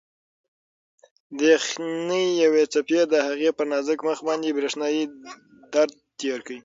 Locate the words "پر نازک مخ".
3.57-4.19